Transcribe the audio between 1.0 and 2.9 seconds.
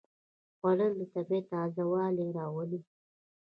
طبیعت تازهوالی راولي